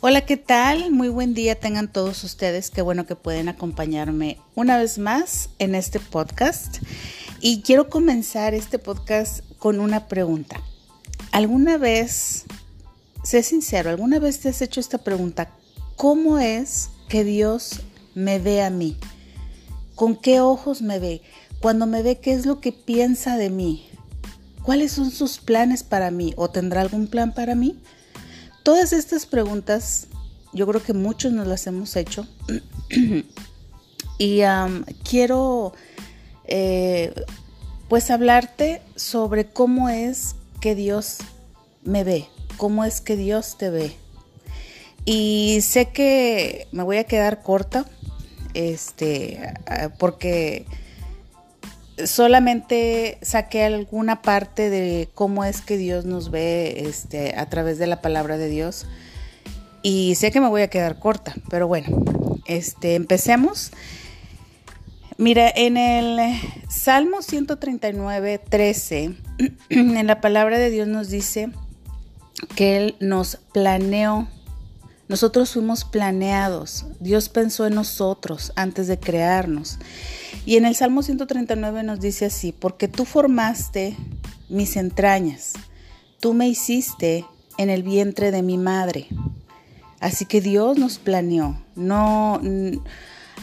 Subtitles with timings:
[0.00, 0.92] Hola, ¿qué tal?
[0.92, 2.70] Muy buen día tengan todos ustedes.
[2.70, 6.76] Qué bueno que pueden acompañarme una vez más en este podcast.
[7.40, 10.62] Y quiero comenzar este podcast con una pregunta.
[11.32, 12.44] ¿Alguna vez,
[13.24, 15.50] sé sincero, alguna vez te has hecho esta pregunta?
[15.96, 17.80] ¿Cómo es que Dios
[18.14, 18.96] me ve a mí?
[19.96, 21.22] ¿Con qué ojos me ve?
[21.60, 23.88] Cuando me ve, ¿qué es lo que piensa de mí?
[24.62, 26.34] ¿Cuáles son sus planes para mí?
[26.36, 27.80] ¿O tendrá algún plan para mí?
[28.68, 30.08] Todas estas preguntas
[30.52, 32.26] yo creo que muchos nos las hemos hecho
[34.18, 34.40] y
[35.08, 35.72] quiero
[36.44, 37.14] eh,
[37.88, 41.16] pues hablarte sobre cómo es que Dios
[41.82, 42.26] me ve,
[42.58, 43.96] cómo es que Dios te ve.
[45.06, 47.86] Y sé que me voy a quedar corta,
[48.52, 49.54] este,
[49.98, 50.66] porque
[52.06, 57.86] solamente saqué alguna parte de cómo es que Dios nos ve este, a través de
[57.86, 58.86] la palabra de Dios.
[59.82, 61.88] Y sé que me voy a quedar corta, pero bueno,
[62.46, 63.70] este, empecemos.
[65.16, 69.14] Mira, en el Salmo 139, 13,
[69.70, 71.50] en la palabra de Dios nos dice
[72.54, 74.28] que Él nos planeó
[75.08, 79.78] nosotros fuimos planeados, Dios pensó en nosotros antes de crearnos.
[80.48, 83.94] Y en el Salmo 139 nos dice así, porque tú formaste
[84.48, 85.52] mis entrañas,
[86.20, 87.26] tú me hiciste
[87.58, 89.08] en el vientre de mi madre.
[90.00, 92.40] Así que Dios nos planeó, no,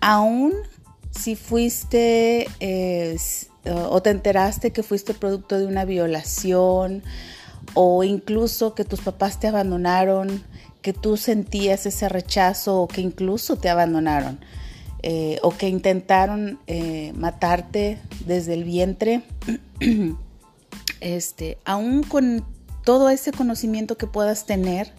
[0.00, 0.54] aún
[1.10, 3.18] si fuiste eh,
[3.90, 7.02] o te enteraste que fuiste producto de una violación
[7.74, 10.42] o incluso que tus papás te abandonaron,
[10.80, 14.38] que tú sentías ese rechazo o que incluso te abandonaron
[15.08, 19.22] eh, o que intentaron eh, matarte desde el vientre,
[21.00, 22.44] este, aún con
[22.84, 24.92] todo ese conocimiento que puedas tener,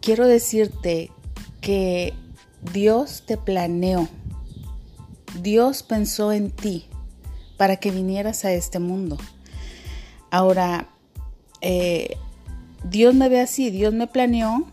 [0.00, 1.10] quiero decirte
[1.60, 2.14] que
[2.72, 4.08] Dios te planeó,
[5.42, 6.86] Dios pensó en ti
[7.56, 9.18] para que vinieras a este mundo.
[10.30, 10.88] Ahora,
[11.60, 12.16] eh,
[12.84, 14.68] Dios me ve así, Dios me planeó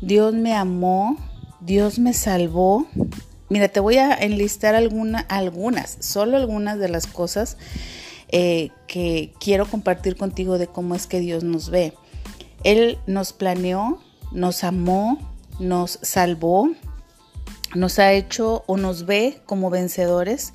[0.00, 1.16] Dios me amó,
[1.60, 2.86] Dios me salvó.
[3.48, 7.56] Mira, te voy a enlistar algunas, solo algunas de las cosas
[8.28, 11.94] eh, que quiero compartir contigo de cómo es que Dios nos ve.
[12.62, 14.00] Él nos planeó,
[14.32, 15.18] nos amó,
[15.58, 16.70] nos salvó,
[17.74, 20.52] nos ha hecho o nos ve como vencedores,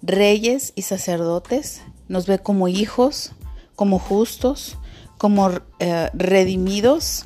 [0.00, 3.32] reyes y sacerdotes, nos ve como hijos,
[3.76, 4.78] como justos,
[5.18, 7.24] como eh, redimidos,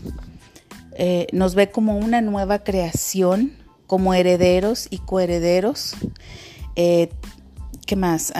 [0.92, 3.52] eh, nos ve como una nueva creación,
[3.88, 5.96] como herederos y coherederos.
[6.76, 7.10] Eh,
[7.86, 8.32] ¿Qué más?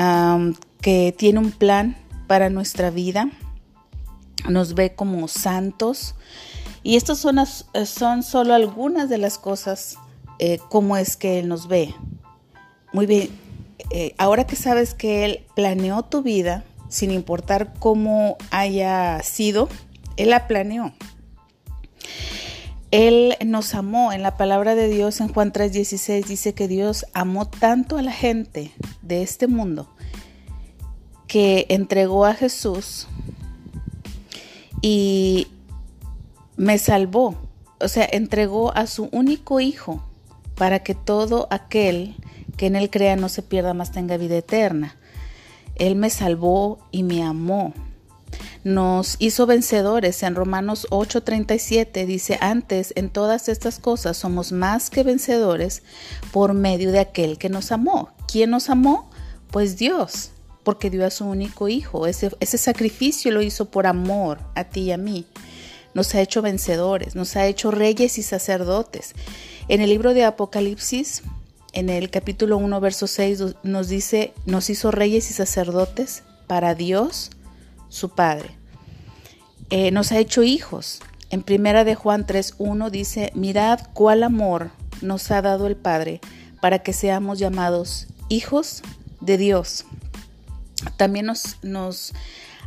[0.81, 1.97] que tiene un plan
[2.29, 3.29] para nuestra vida.
[4.49, 6.15] Nos ve como santos.
[6.85, 7.39] Y estas son,
[7.85, 9.97] son solo algunas de las cosas
[10.39, 11.93] eh, como es que Él nos ve.
[12.93, 13.31] Muy bien,
[14.19, 19.69] ahora que sabes que Él planeó tu vida, sin importar cómo haya sido,
[20.17, 20.93] Él la planeó.
[22.91, 24.13] Él nos amó.
[24.13, 28.13] En la palabra de Dios en Juan 3:16 dice que Dios amó tanto a la
[28.13, 28.73] gente
[29.03, 29.89] de este mundo
[31.27, 33.07] que entregó a Jesús
[34.81, 35.49] y
[36.57, 37.37] me salvó.
[37.81, 40.03] O sea, entregó a su único hijo
[40.57, 42.17] para que todo aquel
[42.57, 44.97] que en él crea no se pierda más tenga vida eterna.
[45.77, 47.73] Él me salvó y me amó
[48.65, 50.23] nos hizo vencedores.
[50.23, 55.83] En Romanos 8:37 dice, antes en todas estas cosas somos más que vencedores
[56.33, 58.11] por medio de aquel que nos amó.
[58.31, 59.11] ¿Quién nos amó?
[59.51, 60.31] Pues Dios,
[60.65, 62.07] porque dio a su único hijo.
[62.07, 65.27] Ese, sacrificio lo hizo por amor a ti y a mí.
[65.95, 69.15] Nos ha hecho vencedores, nos ha hecho reyes y sacerdotes.
[69.69, 71.23] En el libro de Apocalipsis,
[71.73, 77.31] en el capítulo 1, verso 6, nos dice, nos hizo reyes y sacerdotes para Dios
[77.89, 78.51] su Padre.
[79.71, 81.01] Eh, nos ha hecho hijos.
[81.31, 84.71] En primera de Juan 3.1 dice, mirad cuál amor
[85.03, 86.21] nos ha dado el Padre
[86.61, 88.83] para que seamos llamados hijos
[89.21, 89.85] de Dios.
[90.97, 92.15] También nos, nos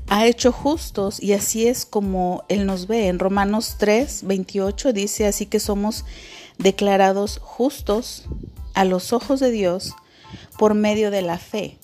[0.07, 3.07] ha hecho justos y así es como Él nos ve.
[3.07, 6.05] En Romanos 3.28 dice, así que somos
[6.57, 8.25] declarados justos
[8.73, 9.93] a los ojos de Dios
[10.57, 11.79] por medio de la fe.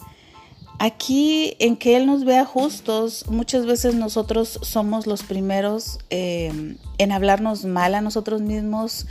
[0.79, 7.11] Aquí en que Él nos vea justos, muchas veces nosotros somos los primeros eh, en
[7.11, 9.07] hablarnos mal a nosotros mismos,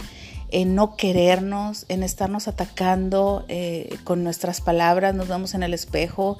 [0.53, 6.39] en no querernos, en estarnos atacando eh, con nuestras palabras, nos vemos en el espejo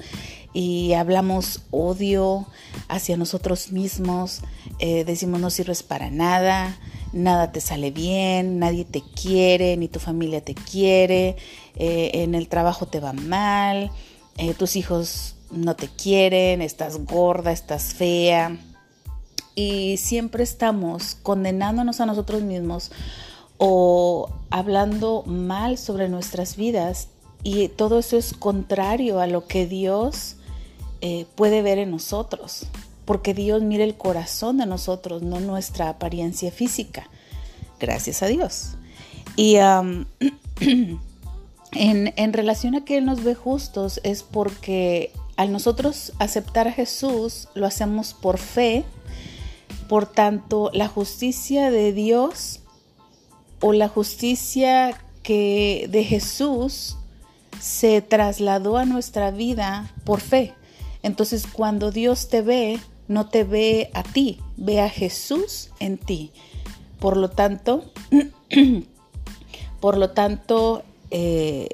[0.53, 2.47] y hablamos odio
[2.87, 4.43] hacia nosotros mismos,
[4.79, 6.77] eh, decimos no sirves para nada,
[7.11, 11.35] nada te sale bien, nadie te quiere, ni tu familia te quiere,
[11.75, 13.91] en el trabajo te va mal,
[14.37, 18.57] eh, tus hijos no te quieren, estás gorda, estás fea.
[19.55, 22.91] Y siempre estamos condenándonos a nosotros mismos
[23.57, 27.07] o hablando mal sobre nuestras vidas
[27.43, 30.35] y todo eso es contrario a lo que Dios
[31.01, 32.67] eh, puede ver en nosotros
[33.07, 37.09] porque Dios mira el corazón de nosotros, no nuestra apariencia física.
[37.79, 38.73] Gracias a Dios.
[39.37, 39.55] Y
[41.77, 47.47] en, relación a que Él nos ve justos es porque al nosotros aceptar a Jesús
[47.53, 48.83] lo hacemos por fe,
[49.87, 52.61] por tanto la justicia de Dios
[53.61, 56.97] o la justicia que de Jesús
[57.59, 60.53] se trasladó a nuestra vida por fe.
[61.03, 66.31] Entonces cuando Dios te ve, no te ve a ti, ve a Jesús en ti.
[66.99, 67.91] Por lo tanto,
[69.79, 71.69] por lo tanto, eh,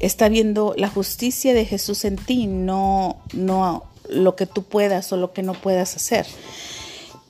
[0.00, 5.16] está viendo la justicia de Jesús en ti, no, no lo que tú puedas o
[5.16, 6.26] lo que no puedas hacer.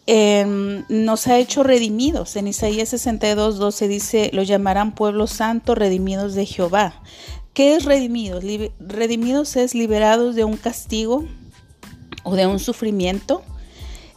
[0.06, 2.36] Em, nos ha hecho redimidos.
[2.36, 7.02] En Isaías 62, 12 dice, lo llamarán pueblo santo, redimidos de Jehová.
[7.54, 8.44] ¿Qué es redimidos?
[8.78, 11.24] redimidos es liberados de un castigo,
[12.26, 13.42] o de un sufrimiento,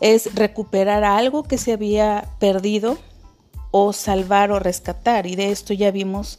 [0.01, 2.97] es recuperar algo que se había perdido
[3.69, 5.27] o salvar o rescatar.
[5.27, 6.37] Y de esto ya vimos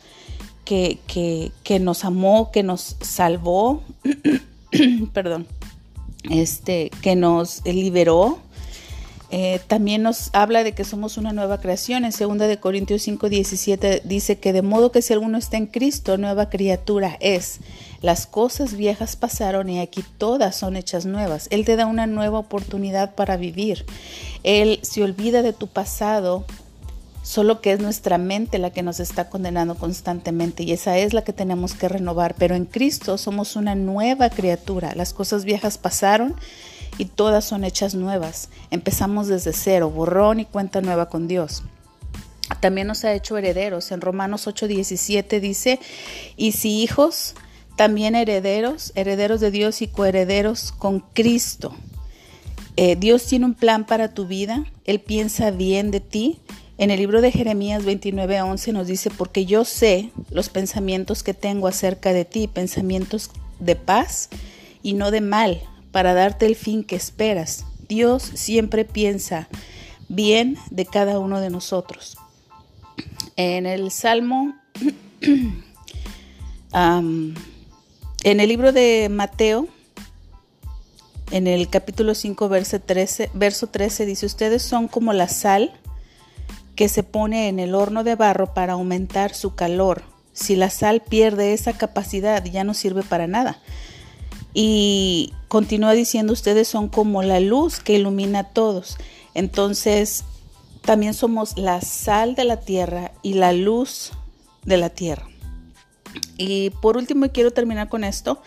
[0.71, 3.83] que, nos amó, que nos salvó,
[5.13, 5.47] perdón,
[6.31, 8.39] este, que nos liberó.
[9.33, 12.05] Eh, también nos habla de que somos una nueva creación.
[12.05, 15.67] En 2 de Corintios 5, 17 dice que de modo que si alguno está en
[15.67, 17.61] Cristo, nueva criatura es.
[18.01, 21.49] Las cosas viejas pasaron y aquí todas son hechas nuevas.
[21.51, 23.87] Él te da una nueva oportunidad para vivir.
[24.43, 26.45] Él se olvida de tu pasado,
[27.23, 31.23] solo que es nuestra mente la que nos está condenando constantemente y esa es la
[31.23, 32.35] que tenemos que renovar.
[32.39, 34.95] Pero en Cristo somos una nueva criatura.
[34.95, 36.35] Las cosas viejas pasaron
[36.99, 38.49] y todas son hechas nuevas.
[38.71, 41.63] Empezamos desde cero, borrón y cuenta nueva con Dios
[42.59, 43.93] también nos ha hecho herederos.
[43.93, 45.81] En Romanos 8:17 dice,
[46.37, 47.35] y si hijos,
[47.77, 51.75] también herederos, herederos de Dios y coherederos con Cristo.
[52.77, 56.41] Eh, Dios tiene un plan para tu vida, Él piensa bien de ti.
[56.81, 61.69] En el libro de Jeremías 29:11 nos dice, porque yo sé los pensamientos que tengo
[61.69, 64.31] acerca de ti, pensamientos de paz
[64.83, 65.61] y no de mal,
[65.93, 67.67] para darte el fin que esperas.
[67.87, 69.47] Dios siempre piensa
[70.09, 72.17] bien de cada uno de nosotros.
[73.37, 74.55] En el Salmo
[76.73, 77.35] En
[78.23, 79.69] el libro de Mateo,
[81.31, 85.79] en el capítulo 5, verso 13, verso 13, dice, ustedes son como la sal
[86.81, 90.03] que se pone en el horno de barro para aumentar su calor.
[90.33, 93.61] Si la sal pierde esa capacidad, ya no sirve para nada.
[94.55, 98.97] Y continúa diciendo, ustedes son como la luz que ilumina a todos.
[99.35, 100.25] Entonces,
[100.81, 104.13] también somos la sal de la tierra y la luz
[104.65, 105.29] de la tierra.
[106.39, 108.41] Y por último, quiero terminar con esto.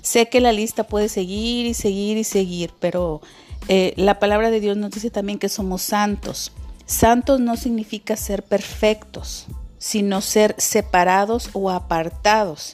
[0.00, 3.20] Sé que la lista puede seguir y seguir y seguir, pero
[3.68, 6.50] eh, la palabra de Dios nos dice también que somos santos.
[6.86, 9.46] Santos no significa ser perfectos,
[9.78, 12.72] sino ser separados o apartados.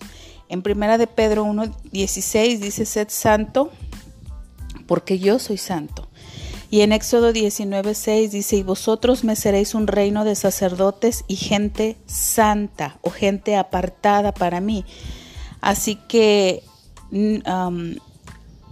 [0.49, 3.71] En primera de Pedro 1.16 dice, sed santo
[4.87, 6.09] porque yo soy santo.
[6.71, 11.97] Y en Éxodo 19:6 dice, y vosotros me seréis un reino de sacerdotes y gente
[12.07, 14.85] santa o gente apartada para mí.
[15.61, 16.63] Así que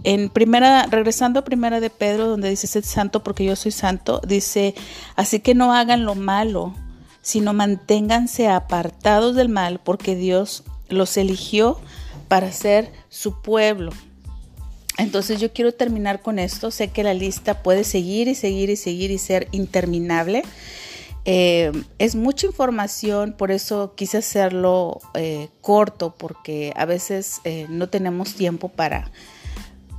[0.03, 4.21] en primera, regresando a primera de Pedro, donde dice, sed santo porque yo soy santo,
[4.27, 4.75] dice,
[5.15, 6.73] así que no hagan lo malo,
[7.21, 11.79] sino manténganse apartados del mal, porque Dios los eligió
[12.27, 13.91] para ser su pueblo.
[14.97, 16.71] Entonces yo quiero terminar con esto.
[16.71, 20.43] Sé que la lista puede seguir y seguir y seguir y ser interminable.
[21.25, 27.87] Eh, es mucha información, por eso quise hacerlo eh, corto, porque a veces eh, no
[27.87, 29.11] tenemos tiempo para,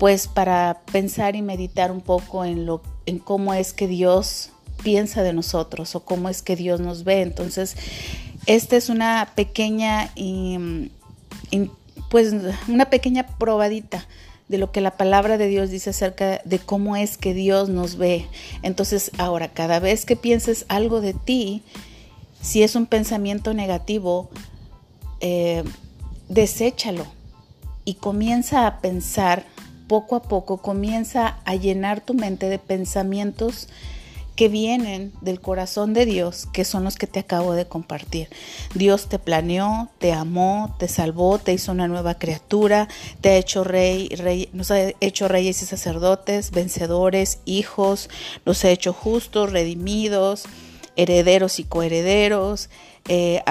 [0.01, 4.49] pues, para pensar y meditar un poco en lo, en cómo es que Dios
[4.83, 7.21] piensa de nosotros o cómo es que Dios nos ve.
[7.21, 7.77] Entonces,
[8.47, 10.11] esta es una pequeña,
[12.09, 12.35] pues,
[12.67, 14.07] una pequeña probadita
[14.49, 17.97] de lo que la palabra de Dios dice acerca de cómo es que Dios nos
[17.97, 18.27] ve.
[18.63, 21.63] Entonces, ahora, cada vez que pienses algo de ti,
[22.41, 24.31] si es un pensamiento negativo,
[25.21, 25.63] eh,
[26.31, 27.05] deséchalo
[27.85, 29.45] y comienza a pensar
[29.91, 33.67] poco a poco, comienza a llenar tu mente de pensamientos
[34.37, 38.29] que vienen del corazón de Dios, que son los que te acabo de compartir.
[38.73, 42.87] Dios te planeó, te amó, te salvó, te hizo una nueva criatura,
[43.21, 48.11] te ha hecho rey, rey nos ha hecho reyes y sacerdotes, vencedores, hijos,
[48.47, 50.45] nos ha hecho justos, redimidos,
[50.95, 52.71] herederos y coherederos.
[53.09, 53.43] Eh,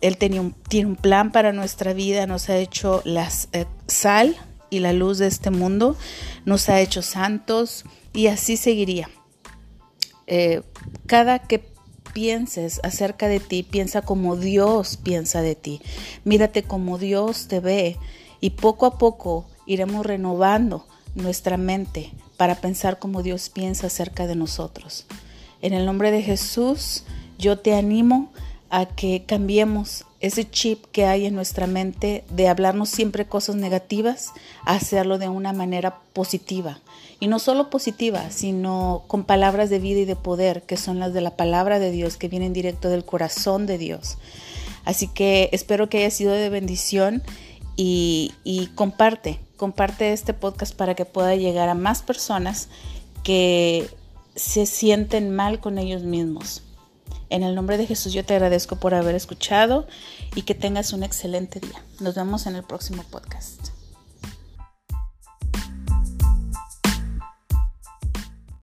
[0.00, 4.36] él tenía un, tiene un plan para nuestra vida, nos ha hecho la eh, sal
[4.70, 5.96] y la luz de este mundo,
[6.44, 9.08] nos ha hecho santos y así seguiría.
[10.26, 10.62] Eh,
[11.06, 11.64] cada que
[12.12, 15.82] pienses acerca de ti, piensa como Dios piensa de ti.
[16.24, 17.98] Mírate como Dios te ve
[18.40, 24.34] y poco a poco iremos renovando nuestra mente para pensar como Dios piensa acerca de
[24.34, 25.06] nosotros.
[25.62, 27.04] En el nombre de Jesús,
[27.38, 28.32] yo te animo
[28.70, 34.32] a que cambiemos ese chip que hay en nuestra mente de hablarnos siempre cosas negativas,
[34.64, 36.80] hacerlo de una manera positiva.
[37.20, 41.12] Y no solo positiva, sino con palabras de vida y de poder, que son las
[41.12, 44.18] de la palabra de Dios, que vienen directo del corazón de Dios.
[44.84, 47.22] Así que espero que haya sido de bendición
[47.76, 52.68] y, y comparte, comparte este podcast para que pueda llegar a más personas
[53.22, 53.88] que
[54.34, 56.62] se sienten mal con ellos mismos
[57.30, 59.86] en el nombre de Jesús yo te agradezco por haber escuchado
[60.34, 61.82] y que tengas un excelente día.
[62.00, 63.75] Nos vemos en el próximo podcast.